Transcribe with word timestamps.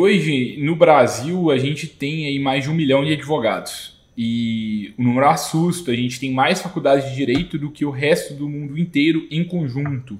hoje, 0.00 0.56
no 0.58 0.74
Brasil, 0.74 1.50
a 1.50 1.58
gente 1.58 1.86
tem 1.86 2.26
aí 2.26 2.38
mais 2.38 2.64
de 2.64 2.70
um 2.70 2.74
milhão 2.74 3.04
de 3.04 3.12
advogados. 3.12 3.98
E 4.16 4.92
o 4.98 5.02
número 5.02 5.28
assusta, 5.28 5.92
a 5.92 5.96
gente 5.96 6.20
tem 6.20 6.32
mais 6.32 6.60
faculdades 6.60 7.08
de 7.08 7.16
direito 7.16 7.58
do 7.58 7.70
que 7.70 7.84
o 7.84 7.90
resto 7.90 8.34
do 8.34 8.48
mundo 8.48 8.78
inteiro 8.78 9.26
em 9.30 9.44
conjunto. 9.44 10.18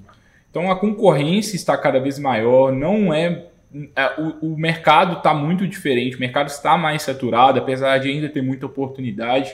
Então 0.49 0.71
a 0.71 0.75
concorrência 0.75 1.55
está 1.55 1.77
cada 1.77 1.99
vez 1.99 2.17
maior, 2.17 2.71
não 2.71 3.13
é. 3.13 3.45
é 3.95 4.13
o, 4.17 4.53
o 4.53 4.57
mercado 4.57 5.17
está 5.17 5.33
muito 5.33 5.67
diferente, 5.67 6.17
o 6.17 6.19
mercado 6.19 6.47
está 6.47 6.77
mais 6.77 7.03
saturado, 7.03 7.59
apesar 7.59 7.97
de 7.99 8.09
ainda 8.09 8.27
ter 8.27 8.41
muita 8.41 8.65
oportunidade. 8.65 9.53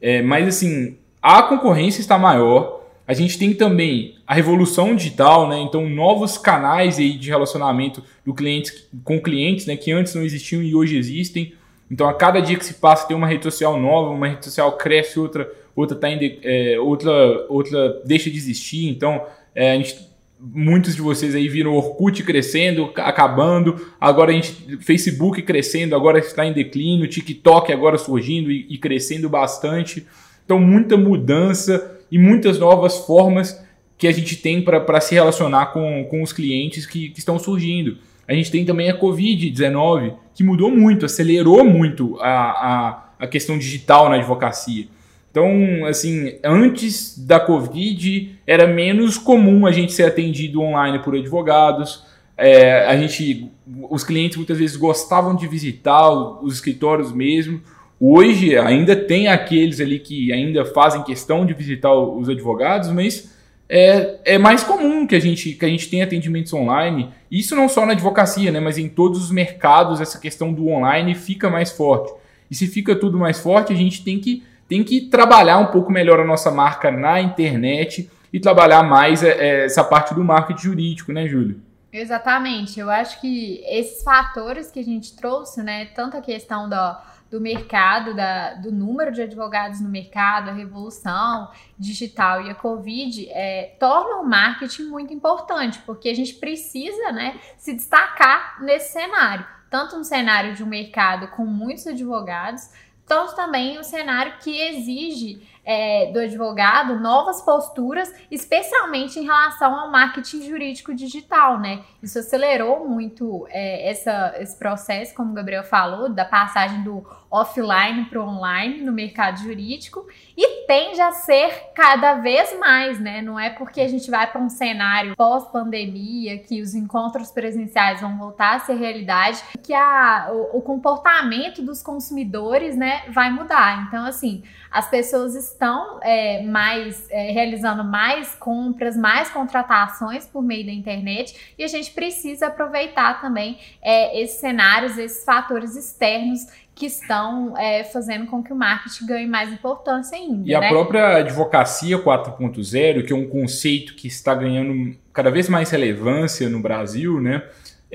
É, 0.00 0.20
mas 0.22 0.46
assim, 0.48 0.96
a 1.22 1.42
concorrência 1.42 2.00
está 2.00 2.18
maior. 2.18 2.83
A 3.06 3.12
gente 3.12 3.38
tem 3.38 3.52
também 3.52 4.16
a 4.26 4.34
revolução 4.34 4.96
digital, 4.96 5.48
né? 5.48 5.60
Então, 5.60 5.88
novos 5.88 6.38
canais 6.38 6.98
aí 6.98 7.12
de 7.12 7.28
relacionamento 7.28 8.02
do 8.24 8.32
cliente 8.32 8.86
com 9.04 9.20
clientes, 9.20 9.66
né? 9.66 9.76
Que 9.76 9.92
antes 9.92 10.14
não 10.14 10.22
existiam 10.22 10.62
e 10.62 10.74
hoje 10.74 10.96
existem. 10.96 11.52
Então, 11.90 12.08
a 12.08 12.14
cada 12.14 12.40
dia 12.40 12.56
que 12.56 12.64
se 12.64 12.74
passa, 12.74 13.06
tem 13.06 13.16
uma 13.16 13.26
rede 13.26 13.44
social 13.44 13.78
nova, 13.78 14.10
uma 14.10 14.26
rede 14.26 14.46
social 14.46 14.72
cresce, 14.72 15.20
outra, 15.20 15.50
outra 15.76 15.96
tá 15.96 16.08
em, 16.08 16.38
é, 16.42 16.78
outra, 16.80 17.12
outra 17.48 18.00
deixa 18.06 18.30
de 18.30 18.38
existir. 18.38 18.88
Então, 18.88 19.22
é, 19.54 19.72
a 19.72 19.76
gente, 19.76 19.98
muitos 20.40 20.96
de 20.96 21.02
vocês 21.02 21.34
aí 21.34 21.46
viram 21.46 21.72
o 21.72 21.76
Orkut 21.76 22.22
crescendo, 22.22 22.90
acabando. 22.96 23.86
Agora 24.00 24.30
a 24.30 24.34
gente, 24.34 24.78
Facebook 24.78 25.42
crescendo, 25.42 25.94
agora 25.94 26.18
está 26.18 26.46
em 26.46 26.54
declínio. 26.54 27.06
TikTok 27.06 27.70
agora 27.70 27.98
surgindo 27.98 28.50
e, 28.50 28.66
e 28.70 28.78
crescendo 28.78 29.28
bastante. 29.28 30.06
Então, 30.42 30.58
muita 30.58 30.96
mudança 30.96 32.00
e 32.14 32.18
muitas 32.18 32.60
novas 32.60 32.98
formas 32.98 33.60
que 33.98 34.06
a 34.06 34.12
gente 34.12 34.36
tem 34.36 34.62
para 34.62 35.00
se 35.00 35.16
relacionar 35.16 35.72
com, 35.72 36.06
com 36.08 36.22
os 36.22 36.32
clientes 36.32 36.86
que, 36.86 37.08
que 37.08 37.18
estão 37.18 37.40
surgindo. 37.40 37.98
A 38.28 38.32
gente 38.32 38.52
tem 38.52 38.64
também 38.64 38.88
a 38.88 38.96
Covid-19, 38.96 40.14
que 40.32 40.44
mudou 40.44 40.70
muito, 40.70 41.04
acelerou 41.04 41.64
muito 41.64 42.16
a, 42.20 42.28
a, 42.28 43.04
a 43.18 43.26
questão 43.26 43.58
digital 43.58 44.08
na 44.08 44.14
advocacia. 44.14 44.86
Então, 45.28 45.84
assim, 45.86 46.38
antes 46.44 47.18
da 47.18 47.40
Covid, 47.40 48.38
era 48.46 48.64
menos 48.64 49.18
comum 49.18 49.66
a 49.66 49.72
gente 49.72 49.92
ser 49.92 50.04
atendido 50.04 50.62
online 50.62 51.00
por 51.00 51.16
advogados. 51.16 52.04
É, 52.36 52.86
a 52.86 52.96
gente, 52.96 53.50
os 53.90 54.04
clientes 54.04 54.36
muitas 54.36 54.56
vezes 54.56 54.76
gostavam 54.76 55.34
de 55.34 55.48
visitar 55.48 56.08
os 56.12 56.54
escritórios 56.54 57.10
mesmo. 57.10 57.60
Hoje 58.00 58.56
ainda 58.58 58.96
tem 58.96 59.28
aqueles 59.28 59.80
ali 59.80 59.98
que 59.98 60.32
ainda 60.32 60.64
fazem 60.64 61.02
questão 61.02 61.46
de 61.46 61.54
visitar 61.54 61.94
os 61.94 62.28
advogados, 62.28 62.90
mas 62.90 63.32
é, 63.68 64.16
é 64.24 64.38
mais 64.38 64.62
comum 64.62 65.06
que 65.06 65.14
a 65.14 65.20
gente 65.20 65.52
que 65.52 65.64
a 65.64 65.68
gente 65.68 65.88
tenha 65.88 66.04
atendimentos 66.04 66.52
online. 66.52 67.08
Isso 67.30 67.54
não 67.54 67.68
só 67.68 67.86
na 67.86 67.92
advocacia, 67.92 68.50
né, 68.50 68.60
mas 68.60 68.78
em 68.78 68.88
todos 68.88 69.22
os 69.22 69.30
mercados 69.30 70.00
essa 70.00 70.18
questão 70.18 70.52
do 70.52 70.68
online 70.68 71.14
fica 71.14 71.48
mais 71.48 71.70
forte. 71.70 72.12
E 72.50 72.54
se 72.54 72.66
fica 72.66 72.94
tudo 72.94 73.18
mais 73.18 73.40
forte, 73.40 73.72
a 73.72 73.76
gente 73.76 74.04
tem 74.04 74.18
que 74.18 74.42
tem 74.68 74.82
que 74.82 75.02
trabalhar 75.02 75.58
um 75.58 75.66
pouco 75.66 75.92
melhor 75.92 76.18
a 76.20 76.24
nossa 76.24 76.50
marca 76.50 76.90
na 76.90 77.20
internet 77.20 78.10
e 78.32 78.40
trabalhar 78.40 78.82
mais 78.82 79.22
é, 79.22 79.64
essa 79.64 79.84
parte 79.84 80.14
do 80.14 80.24
marketing 80.24 80.62
jurídico, 80.62 81.12
né, 81.12 81.28
Júlio? 81.28 81.60
Exatamente. 81.94 82.80
Eu 82.80 82.90
acho 82.90 83.20
que 83.20 83.62
esses 83.64 84.02
fatores 84.02 84.68
que 84.68 84.80
a 84.80 84.84
gente 84.84 85.14
trouxe, 85.14 85.62
né, 85.62 85.86
tanto 85.86 86.16
a 86.16 86.20
questão 86.20 86.68
da 86.68 87.00
do 87.30 87.40
mercado, 87.40 88.14
da, 88.14 88.54
do 88.54 88.70
número 88.70 89.10
de 89.10 89.22
advogados 89.22 89.80
no 89.80 89.88
mercado, 89.88 90.50
a 90.50 90.52
revolução 90.52 91.50
digital 91.76 92.40
e 92.42 92.50
a 92.50 92.54
Covid, 92.54 93.28
é, 93.30 93.74
torna 93.80 94.20
o 94.20 94.24
marketing 94.24 94.84
muito 94.84 95.12
importante, 95.12 95.80
porque 95.84 96.08
a 96.10 96.14
gente 96.14 96.34
precisa 96.34 97.10
né, 97.10 97.40
se 97.56 97.74
destacar 97.74 98.62
nesse 98.62 98.92
cenário. 98.92 99.44
Tanto 99.68 99.96
no 99.96 100.04
cenário 100.04 100.54
de 100.54 100.62
um 100.62 100.66
mercado 100.66 101.26
com 101.28 101.44
muitos 101.44 101.88
advogados, 101.88 102.70
tanto 103.06 103.34
também 103.34 103.78
o 103.78 103.84
cenário 103.84 104.34
que 104.40 104.60
exige 104.60 105.42
é, 105.64 106.10
do 106.12 106.18
advogado 106.18 107.00
novas 107.00 107.40
posturas, 107.42 108.12
especialmente 108.30 109.18
em 109.18 109.24
relação 109.24 109.74
ao 109.74 109.90
marketing 109.90 110.42
jurídico 110.42 110.94
digital, 110.94 111.58
né? 111.58 111.82
Isso 112.02 112.18
acelerou 112.18 112.86
muito 112.86 113.46
é, 113.48 113.90
essa, 113.90 114.34
esse 114.38 114.58
processo, 114.58 115.14
como 115.14 115.30
o 115.32 115.34
Gabriel 115.34 115.64
falou, 115.64 116.10
da 116.10 116.24
passagem 116.24 116.82
do 116.82 117.04
offline 117.30 118.04
para 118.04 118.20
o 118.20 118.28
online 118.28 118.82
no 118.82 118.92
mercado 118.92 119.38
jurídico 119.38 120.06
e 120.36 120.66
tende 120.66 121.00
a 121.00 121.12
ser 121.12 121.72
cada 121.74 122.14
vez 122.14 122.56
mais, 122.58 123.00
né? 123.00 123.22
Não 123.22 123.40
é 123.40 123.50
porque 123.50 123.80
a 123.80 123.88
gente 123.88 124.10
vai 124.10 124.30
para 124.30 124.40
um 124.40 124.50
cenário 124.50 125.16
pós-pandemia 125.16 126.38
que 126.38 126.60
os 126.60 126.74
encontros 126.74 127.30
presenciais 127.30 128.00
vão 128.00 128.18
voltar 128.18 128.56
a 128.56 128.60
ser 128.60 128.74
realidade 128.74 129.42
que 129.62 129.72
a, 129.72 130.30
o, 130.30 130.58
o 130.58 130.62
comportamento 130.62 131.62
dos 131.62 131.82
consumidores, 131.82 132.76
né, 132.76 132.93
vai 133.10 133.30
mudar. 133.30 133.86
Então, 133.88 134.04
assim, 134.04 134.42
as 134.70 134.90
pessoas 134.90 135.34
estão 135.34 136.00
é, 136.02 136.42
mais 136.42 137.08
é, 137.10 137.30
realizando 137.30 137.84
mais 137.84 138.34
compras, 138.34 138.96
mais 138.96 139.30
contratações 139.30 140.26
por 140.26 140.42
meio 140.42 140.66
da 140.66 140.72
internet 140.72 141.54
e 141.56 141.62
a 141.62 141.68
gente 141.68 141.92
precisa 141.92 142.48
aproveitar 142.48 143.20
também 143.20 143.58
é, 143.80 144.20
esses 144.20 144.40
cenários, 144.40 144.98
esses 144.98 145.24
fatores 145.24 145.76
externos 145.76 146.46
que 146.74 146.86
estão 146.86 147.56
é, 147.56 147.84
fazendo 147.84 148.26
com 148.26 148.42
que 148.42 148.52
o 148.52 148.56
marketing 148.56 149.06
ganhe 149.06 149.26
mais 149.28 149.52
importância 149.52 150.18
ainda. 150.18 150.42
E 150.44 150.58
né? 150.58 150.66
a 150.66 150.68
própria 150.68 151.18
advocacia 151.18 151.96
4.0, 151.96 153.06
que 153.06 153.12
é 153.12 153.16
um 153.16 153.28
conceito 153.28 153.94
que 153.94 154.08
está 154.08 154.34
ganhando 154.34 154.96
cada 155.12 155.30
vez 155.30 155.48
mais 155.48 155.70
relevância 155.70 156.48
no 156.48 156.60
Brasil, 156.60 157.20
né? 157.20 157.44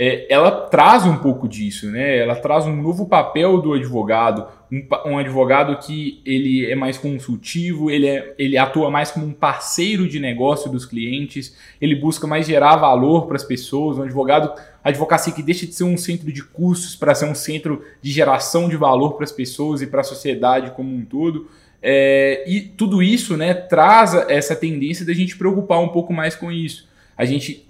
É, 0.01 0.25
ela 0.33 0.49
traz 0.49 1.05
um 1.05 1.17
pouco 1.17 1.45
disso, 1.45 1.91
né? 1.91 2.19
Ela 2.19 2.33
traz 2.33 2.65
um 2.65 2.73
novo 2.73 3.05
papel 3.05 3.59
do 3.59 3.73
advogado, 3.73 4.47
um, 4.71 4.81
um, 5.05 5.17
advogado 5.17 5.77
que 5.85 6.21
ele 6.25 6.65
é 6.71 6.73
mais 6.73 6.97
consultivo, 6.97 7.91
ele, 7.91 8.07
é, 8.07 8.33
ele 8.39 8.57
atua 8.57 8.89
mais 8.89 9.11
como 9.11 9.25
um 9.25 9.33
parceiro 9.33 10.07
de 10.07 10.17
negócio 10.17 10.71
dos 10.71 10.85
clientes, 10.85 11.53
ele 11.81 11.95
busca 11.95 12.25
mais 12.25 12.47
gerar 12.47 12.77
valor 12.77 13.27
para 13.27 13.35
as 13.35 13.43
pessoas, 13.43 13.97
um 13.97 14.03
advogado, 14.03 14.53
advocacia 14.81 15.33
que 15.33 15.43
deixa 15.43 15.67
de 15.67 15.75
ser 15.75 15.83
um 15.83 15.97
centro 15.97 16.31
de 16.31 16.45
custos 16.45 16.95
para 16.95 17.13
ser 17.13 17.25
um 17.25 17.35
centro 17.35 17.83
de 18.01 18.09
geração 18.09 18.69
de 18.69 18.77
valor 18.77 19.15
para 19.15 19.25
as 19.25 19.33
pessoas 19.33 19.81
e 19.81 19.87
para 19.87 19.99
a 19.99 20.05
sociedade 20.05 20.71
como 20.71 20.95
um 20.95 21.03
todo. 21.03 21.49
É, 21.81 22.45
e 22.47 22.61
tudo 22.61 23.03
isso 23.03 23.35
né, 23.35 23.53
traz 23.53 24.13
essa 24.29 24.55
tendência 24.55 25.05
da 25.05 25.13
gente 25.13 25.37
preocupar 25.37 25.81
um 25.81 25.89
pouco 25.89 26.13
mais 26.13 26.35
com 26.37 26.49
isso 26.49 26.87
a 27.19 27.25
gente 27.25 27.65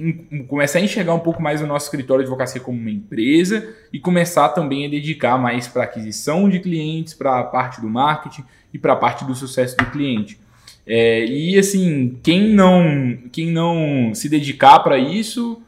começar 0.48 0.78
a 0.78 0.82
enxergar 0.84 1.16
um 1.16 1.20
pouco 1.20 1.42
mais 1.42 1.60
o 1.60 1.66
nosso 1.66 1.88
escritório 1.88 2.24
de 2.24 2.28
advocacia 2.28 2.62
como 2.62 2.80
uma 2.80 2.92
empresa 2.92 3.68
e 3.92 4.00
começar 4.00 4.50
também 4.50 4.86
a 4.86 4.90
dedicar 4.90 5.40
mais 5.40 5.68
para 5.68 5.86
aquisição 5.86 6.48
de 6.48 6.60
clientes, 6.60 7.16
para 7.16 7.40
a 7.40 7.44
parte 7.44 7.82
do 7.82 7.90
marketing 7.90 8.44
e 8.72 8.78
para 8.78 8.94
a 8.94 8.96
parte 8.96 9.26
do 9.26 9.34
sucesso 9.34 9.76
do 9.76 9.88
cliente. 9.88 10.40
É, 10.86 11.26
e 11.26 11.58
assim, 11.58 12.20
quem 12.22 12.50
não, 12.50 13.18
quem 13.32 13.52
não 13.52 14.12
se 14.14 14.30
dedicar 14.30 14.82
para 14.82 15.00
isso, 15.00 15.60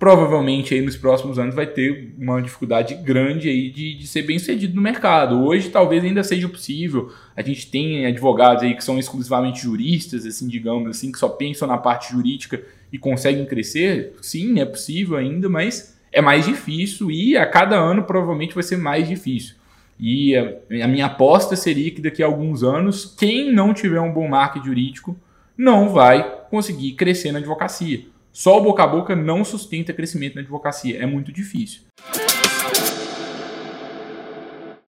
provavelmente 0.00 0.72
aí 0.72 0.80
nos 0.80 0.96
próximos 0.96 1.38
anos 1.38 1.54
vai 1.54 1.66
ter 1.66 2.14
uma 2.18 2.40
dificuldade 2.40 2.94
grande 2.94 3.50
aí 3.50 3.70
de, 3.70 3.94
de 3.94 4.06
ser 4.06 4.22
bem 4.22 4.38
sucedido 4.38 4.74
no 4.74 4.80
mercado. 4.80 5.44
Hoje 5.44 5.68
talvez 5.68 6.02
ainda 6.02 6.24
seja 6.24 6.48
possível. 6.48 7.12
A 7.36 7.42
gente 7.42 7.70
tem 7.70 8.06
advogados 8.06 8.62
aí 8.62 8.74
que 8.74 8.82
são 8.82 8.98
exclusivamente 8.98 9.60
juristas, 9.60 10.24
assim, 10.24 10.48
digamos 10.48 10.88
assim, 10.88 11.12
que 11.12 11.18
só 11.18 11.28
pensam 11.28 11.68
na 11.68 11.76
parte 11.76 12.12
jurídica 12.12 12.62
e 12.90 12.96
conseguem 12.96 13.44
crescer, 13.44 14.14
sim, 14.22 14.58
é 14.58 14.64
possível 14.64 15.18
ainda, 15.18 15.50
mas 15.50 15.94
é 16.10 16.22
mais 16.22 16.46
difícil 16.46 17.10
e 17.10 17.36
a 17.36 17.46
cada 17.46 17.76
ano 17.76 18.02
provavelmente 18.04 18.54
vai 18.54 18.62
ser 18.62 18.78
mais 18.78 19.06
difícil. 19.06 19.54
E 19.98 20.34
a, 20.34 20.54
a 20.82 20.88
minha 20.88 21.06
aposta 21.06 21.54
seria 21.54 21.90
que 21.90 22.00
daqui 22.00 22.22
a 22.22 22.26
alguns 22.26 22.62
anos, 22.62 23.14
quem 23.18 23.52
não 23.52 23.74
tiver 23.74 24.00
um 24.00 24.10
bom 24.10 24.26
marketing 24.26 24.64
jurídico 24.64 25.16
não 25.58 25.90
vai 25.90 26.26
conseguir 26.48 26.92
crescer 26.92 27.32
na 27.32 27.38
advocacia. 27.38 28.00
Só 28.32 28.58
o 28.58 28.62
boca 28.62 28.82
a 28.82 28.86
boca 28.86 29.16
não 29.16 29.44
sustenta 29.44 29.92
crescimento 29.92 30.36
na 30.36 30.42
advocacia, 30.42 31.02
é 31.02 31.06
muito 31.06 31.32
difícil. 31.32 31.82